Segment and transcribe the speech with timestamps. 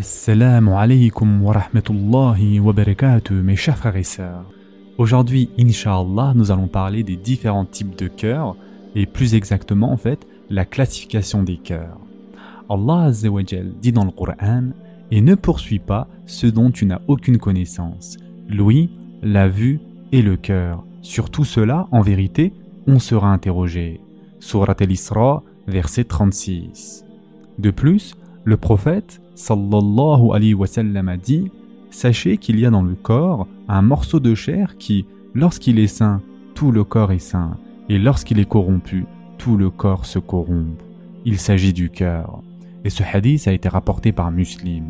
[0.00, 4.46] Assalamu alaikum wa rahmatullahi wa barakatuh, mes chers frères et sœurs.
[4.96, 8.56] Aujourd'hui, Inch'Allah, nous allons parler des différents types de cœurs
[8.94, 11.98] et plus exactement en fait la classification des cœurs.
[12.70, 14.70] Allah Azzawajal dit dans le Coran
[15.10, 18.16] Et ne poursuis pas ce dont tu n'as aucune connaissance,
[18.48, 18.88] l'ouïe,
[19.22, 19.80] la vue
[20.12, 20.82] et le cœur.
[21.02, 22.54] Sur tout cela, en vérité,
[22.86, 24.00] on sera interrogé.
[24.38, 27.04] Surat al-Isra, verset 36.
[27.58, 28.14] De plus,
[28.44, 31.50] le prophète sallallahu alayhi wa sallam a dit
[31.90, 36.20] Sachez qu'il y a dans le corps un morceau de chair qui, lorsqu'il est sain,
[36.54, 37.56] tout le corps est sain,
[37.88, 39.06] et lorsqu'il est corrompu,
[39.38, 40.78] tout le corps se corrompt.
[41.24, 42.42] Il s'agit du cœur.
[42.84, 44.84] Et ce hadith a été rapporté par Muslim.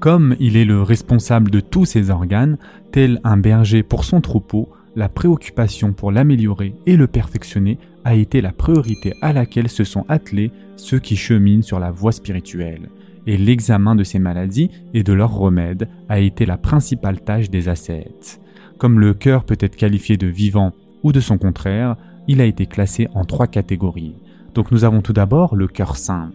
[0.00, 2.56] Comme il est le responsable de tous ses organes,
[2.92, 8.40] tel un berger pour son troupeau, la préoccupation pour l'améliorer et le perfectionner a été
[8.40, 12.88] la priorité à laquelle se sont attelés ceux qui cheminent sur la voie spirituelle.
[13.26, 17.68] Et l'examen de ces maladies et de leurs remèdes a été la principale tâche des
[17.68, 18.40] ascètes.
[18.78, 22.66] Comme le cœur peut être qualifié de vivant ou de son contraire, il a été
[22.66, 24.14] classé en trois catégories.
[24.54, 26.30] Donc nous avons tout d'abord le cœur saint.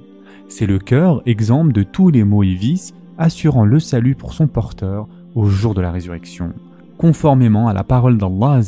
[0.48, 4.48] C'est le cœur exempt de tous les maux et vices, assurant le salut pour son
[4.48, 6.54] porteur au jour de la résurrection
[6.98, 8.62] conformément à la parole d'Allah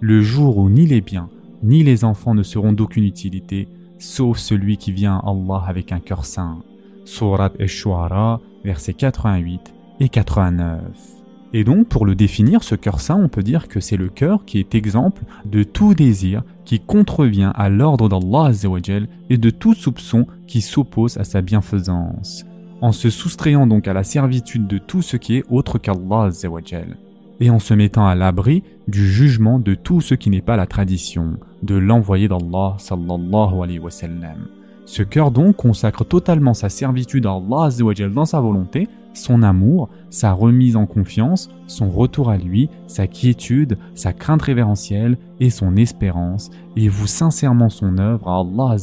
[0.00, 1.28] le jour où ni les biens
[1.62, 3.66] ni les enfants ne seront d'aucune utilité,
[3.98, 6.58] sauf celui qui vient à Allah avec un cœur saint.
[7.06, 10.82] Surat Esh-Shu'ara, versets 88 et 89.
[11.52, 14.44] Et donc, pour le définir, ce cœur saint, on peut dire que c'est le cœur
[14.44, 18.50] qui est exemple de tout désir qui contrevient à l'ordre d'Allah
[19.30, 22.44] et de tout soupçon qui s'oppose à sa bienfaisance,
[22.82, 26.30] en se soustrayant donc à la servitude de tout ce qui est autre qu'Allah
[27.40, 30.66] et en se mettant à l'abri du jugement de tout ce qui n'est pas la
[30.66, 34.48] tradition de l'envoyé d'Allah sallallahu alayhi wa sallam.
[34.86, 37.68] Ce cœur donc consacre totalement sa servitude à Allah
[38.14, 43.78] dans sa volonté, son amour, sa remise en confiance, son retour à lui, sa quiétude,
[43.96, 48.76] sa crainte révérentielle et son espérance, et voue sincèrement son œuvre à Allah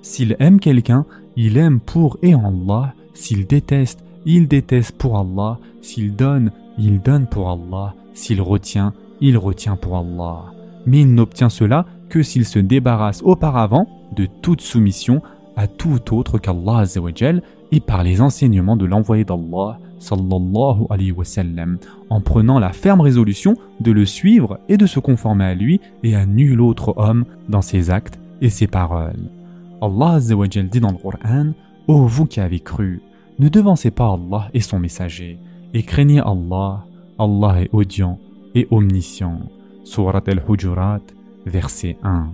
[0.00, 1.04] S'il aime quelqu'un,
[1.36, 7.00] il aime pour et en Allah, s'il déteste, il déteste pour Allah, s'il donne, il
[7.00, 10.52] donne pour Allah, s'il retient, il retient pour Allah.
[10.86, 15.22] Mais il n'obtient cela que s'il se débarrasse auparavant de toute soumission
[15.56, 16.84] à tout autre qu'Allah
[17.72, 21.24] et par les enseignements de l'envoyé d'Allah sallallahu alayhi wa
[22.08, 26.16] en prenant la ferme résolution de le suivre et de se conformer à lui et
[26.16, 29.30] à nul autre homme dans ses actes et ses paroles.
[29.82, 31.52] Allah dit dans le Coran
[31.86, 33.02] Ô vous qui avez cru,
[33.38, 35.38] ne devancez pas Allah et son messager,
[35.74, 36.84] et craignez Allah,
[37.18, 38.18] Allah est audient
[38.54, 39.40] et omniscient.
[39.84, 41.00] Surat al-Hujurat,
[41.46, 42.28] verset 1.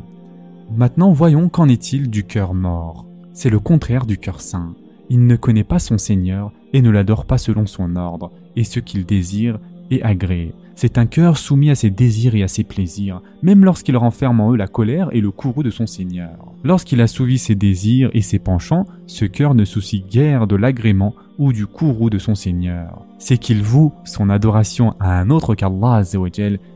[0.75, 3.07] Maintenant voyons qu'en est-il du cœur mort.
[3.33, 4.75] C'est le contraire du cœur saint.
[5.09, 8.81] Il ne connaît pas son Seigneur et ne l'adore pas selon son ordre, et ce
[8.81, 9.61] qu'il désire
[9.91, 10.53] est agréé.
[10.75, 14.53] C'est un cœur soumis à ses désirs et à ses plaisirs, même lorsqu'il renferme en
[14.53, 16.53] eux la colère et le courroux de son Seigneur.
[16.65, 21.53] Lorsqu'il assouvi ses désirs et ses penchants, ce cœur ne soucie guère de l'agrément ou
[21.53, 23.07] du courroux de son Seigneur.
[23.19, 26.03] C'est qu'il voue son adoration à un autre qu'Allah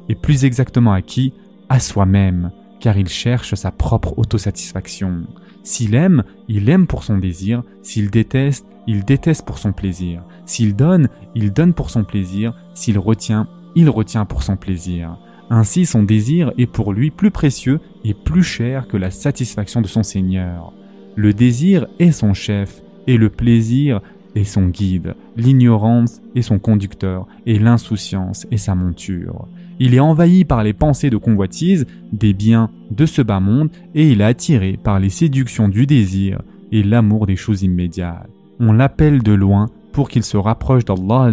[0.08, 1.34] et plus exactement à qui?
[1.68, 2.50] À soi-même,
[2.80, 5.22] car il cherche sa propre autosatisfaction.
[5.62, 10.22] S'il aime, il aime pour son désir, s'il déteste, il déteste pour son plaisir.
[10.46, 15.18] S'il donne, il donne pour son plaisir, s'il retient, il retient pour son plaisir.
[15.50, 19.88] Ainsi son désir est pour lui plus précieux et plus cher que la satisfaction de
[19.88, 20.72] son Seigneur.
[21.16, 24.00] Le désir est son chef, et le plaisir
[24.36, 29.48] est son guide, l'ignorance est son conducteur, et l'insouciance est sa monture.
[29.82, 34.10] Il est envahi par les pensées de convoitise des biens de ce bas monde, et
[34.10, 38.28] il est attiré par les séductions du désir et l'amour des choses immédiates.
[38.60, 41.30] On l'appelle de loin pour qu'il se rapproche d'Allah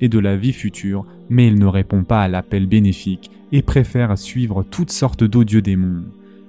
[0.00, 4.18] et de la vie future, mais il ne répond pas à l'appel bénéfique et préfère
[4.18, 6.04] suivre toutes sortes d'odieux démons.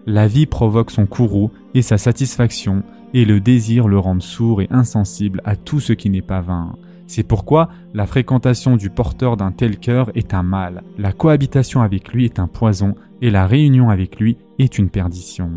[0.05, 2.83] La vie provoque son courroux et sa satisfaction,
[3.13, 6.75] et le désir le rend sourd et insensible à tout ce qui n'est pas vain.
[7.09, 12.13] C'est pourquoi la fréquentation du porteur d'un tel cœur est un mal, la cohabitation avec
[12.13, 15.49] lui est un poison, et la réunion avec lui est une perdition.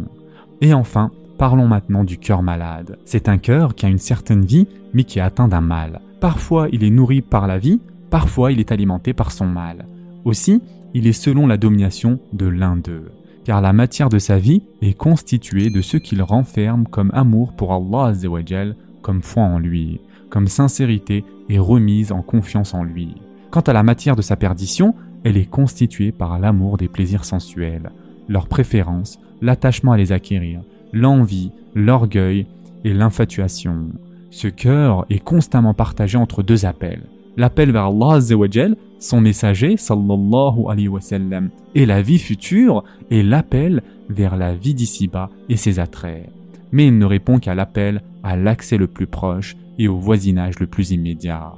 [0.61, 1.13] Et enfin,
[1.43, 2.99] Parlons maintenant du cœur malade.
[3.05, 6.01] C'est un cœur qui a une certaine vie, mais qui est atteint d'un mal.
[6.21, 9.87] Parfois, il est nourri par la vie, parfois, il est alimenté par son mal.
[10.25, 10.63] Aussi,
[10.95, 13.11] il est selon la domination de l'un d'eux.
[13.45, 17.73] Car la matière de sa vie est constituée de ce qu'il renferme comme amour pour
[17.73, 18.13] Allah
[19.03, 20.01] comme foi en lui,
[20.31, 23.15] comme sincérité et remise en confiance en lui.
[23.51, 27.91] Quant à la matière de sa perdition, elle est constituée par l'amour des plaisirs sensuels,
[28.27, 30.63] leur préférence, l'attachement à les acquérir,
[30.95, 32.47] l'envie, l'orgueil
[32.85, 33.91] et l'infatuation.
[34.31, 37.03] Ce cœur est constamment partagé entre deux appels.
[37.37, 38.19] L'appel vers Allah
[38.99, 40.89] son messager sallallahu alayhi
[41.75, 46.31] et la vie future, et l'appel vers la vie d'ici-bas et ses attraits.
[46.71, 50.67] Mais il ne répond qu'à l'appel à l'accès le plus proche et au voisinage le
[50.67, 51.53] plus immédiat.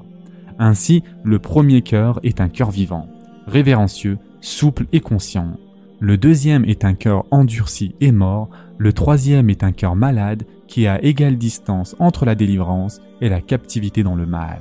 [0.59, 3.09] Ainsi, le premier cœur est un cœur vivant,
[3.47, 5.57] révérencieux, souple et conscient.
[6.01, 10.85] Le deuxième est un cœur endurci et mort, le troisième est un cœur malade qui
[10.85, 14.61] est à égale distance entre la délivrance et la captivité dans le mal.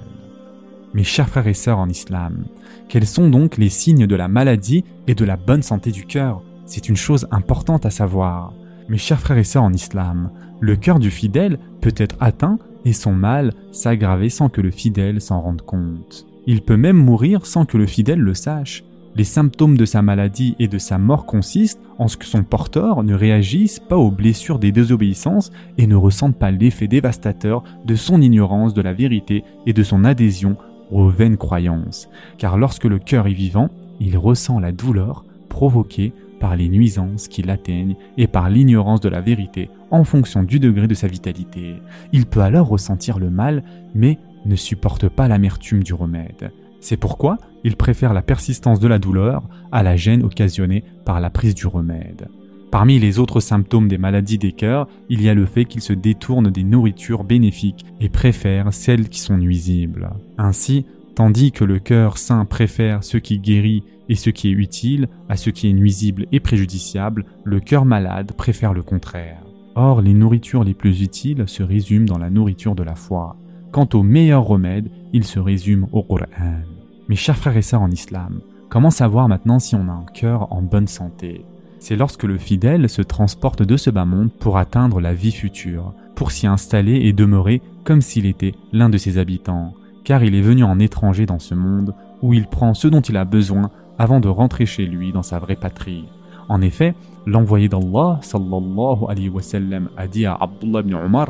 [0.94, 2.45] Mes chers frères et sœurs en islam,
[2.88, 6.44] quels sont donc les signes de la maladie et de la bonne santé du cœur?
[6.65, 8.53] C'est une chose importante à savoir.
[8.89, 10.29] Mes chers frères et sœurs en islam,
[10.59, 15.21] le cœur du fidèle peut être atteint et son mal s'aggraver sans que le fidèle
[15.21, 16.25] s'en rende compte.
[16.45, 18.83] Il peut même mourir sans que le fidèle le sache.
[19.15, 23.03] Les symptômes de sa maladie et de sa mort consistent en ce que son porteur
[23.03, 28.21] ne réagisse pas aux blessures des désobéissances et ne ressente pas l'effet dévastateur de son
[28.21, 30.57] ignorance de la vérité et de son adhésion
[30.91, 32.09] aux vaines croyances.
[32.38, 33.69] Car lorsque le cœur est vivant,
[34.00, 36.13] il ressent la douleur provoquée
[36.44, 40.88] par les nuisances qui l'atteignent et par l'ignorance de la vérité en fonction du degré
[40.90, 41.75] de sa vitalité.
[42.12, 43.63] Il peut alors ressentir le mal,
[43.95, 46.51] mais ne supporte pas l'amertume du remède.
[46.81, 51.30] C'est pourquoi il préfère la persistance de la douleur à la gêne occasionnée par la
[51.30, 52.28] prise du remède.
[52.72, 55.94] Parmi les autres symptômes des maladies des cœurs, il y a le fait qu'il se
[55.94, 60.10] détourne des nourritures bénéfiques et préfère celles qui sont nuisibles.
[60.38, 65.07] Ainsi, tandis que le cœur sain préfère ce qui guérit et ce qui est utile
[65.30, 69.44] à ce qui est nuisible et préjudiciable, le cœur malade préfère le contraire.
[69.75, 73.38] Or, les nourritures les plus utiles se résument dans la nourriture de la foi.
[73.71, 76.62] Quant au meilleur remède, il se résume au Qur'an.
[77.10, 80.54] Mes chers frères et sœurs en islam, comment savoir maintenant si on a un cœur
[80.54, 81.44] en bonne santé?
[81.80, 85.94] C'est lorsque le fidèle se transporte de ce bas monde pour atteindre la vie future,
[86.16, 90.41] pour s'y installer et demeurer comme s'il était l'un de ses habitants, car il est
[90.41, 94.19] venu en étranger dans ce monde où il prend ce dont il a besoin avant
[94.19, 96.05] de rentrer chez lui dans sa vraie patrie.
[96.50, 96.94] En effet,
[97.25, 101.29] l'envoyé d'Allah sallallahu alayhi wa sallam a dit à Abdullah ibn Umar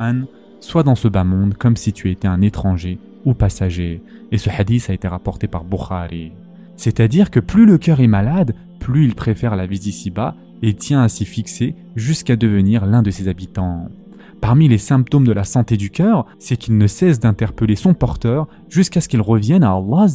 [0.00, 0.22] an,
[0.60, 4.02] Sois dans ce bas monde comme si tu étais un étranger ou passager.
[4.32, 6.32] Et ce hadith a été rapporté par Bukhari.
[6.76, 11.02] C'est-à-dire que plus le cœur est malade, plus il préfère la vie d'ici-bas et tient
[11.02, 13.88] à s'y fixer jusqu'à devenir l'un de ses habitants.
[14.40, 18.46] Parmi les symptômes de la santé du cœur, c'est qu'il ne cesse d'interpeller son porteur
[18.68, 20.06] jusqu'à ce qu'il revienne à Allah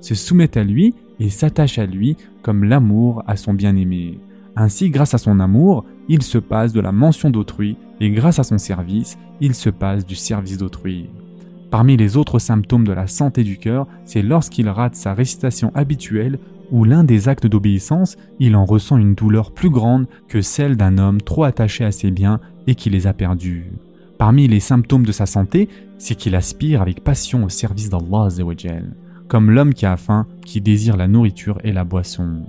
[0.00, 4.18] se soumette à lui et s'attache à lui comme l'amour à son bien-aimé.
[4.56, 8.44] Ainsi, grâce à son amour, il se passe de la mention d'autrui et grâce à
[8.44, 11.08] son service, il se passe du service d'autrui.
[11.70, 16.38] Parmi les autres symptômes de la santé du cœur, c'est lorsqu'il rate sa récitation habituelle
[16.70, 20.98] ou l'un des actes d'obéissance, il en ressent une douleur plus grande que celle d'un
[20.98, 23.72] homme trop attaché à ses biens et qui les a perdus.
[24.18, 25.68] Parmi les symptômes de sa santé,
[25.98, 28.28] c'est qu'il aspire avec passion au service d'Allah
[29.28, 32.42] comme l'homme qui a faim, qui désire la nourriture et la boisson.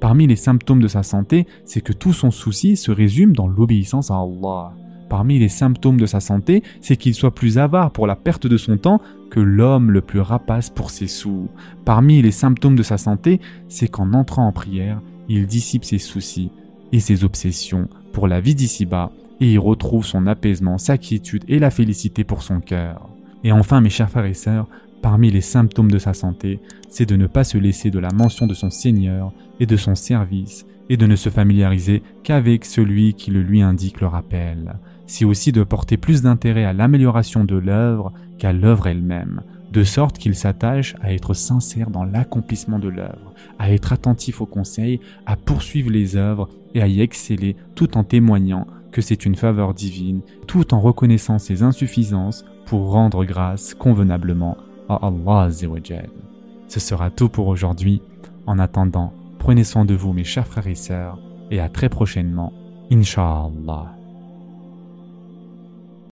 [0.00, 4.10] Parmi les symptômes de sa santé, c'est que tout son souci se résume dans l'obéissance
[4.10, 4.72] à Allah.
[5.08, 8.56] Parmi les symptômes de sa santé, c'est qu'il soit plus avare pour la perte de
[8.56, 9.00] son temps
[9.30, 11.48] que l'homme le plus rapace pour ses sous.
[11.84, 16.50] Parmi les symptômes de sa santé, c'est qu'en entrant en prière, il dissipe ses soucis
[16.92, 21.58] et ses obsessions pour la vie d'ici-bas et y retrouve son apaisement, sa quiétude et
[21.58, 23.08] la félicité pour son cœur.
[23.44, 24.66] Et enfin, mes chers frères et sœurs,
[25.02, 26.58] Parmi les symptômes de sa santé,
[26.88, 29.94] c'est de ne pas se laisser de la mention de son Seigneur et de son
[29.94, 34.78] service, et de ne se familiariser qu'avec celui qui le lui indique le rappel.
[35.06, 40.18] C'est aussi de porter plus d'intérêt à l'amélioration de l'œuvre qu'à l'œuvre elle-même, de sorte
[40.18, 45.36] qu'il s'attache à être sincère dans l'accomplissement de l'œuvre, à être attentif aux conseils, à
[45.36, 50.22] poursuivre les œuvres et à y exceller tout en témoignant que c'est une faveur divine,
[50.46, 54.56] tout en reconnaissant ses insuffisances pour rendre grâce convenablement
[54.88, 58.00] à Allah Ce sera tout pour aujourd'hui.
[58.46, 59.12] En attendant,
[59.46, 61.20] prenez soin de vous mes chers frères et sœurs
[61.52, 62.52] et à très prochainement,
[62.90, 63.94] Inch'Allah.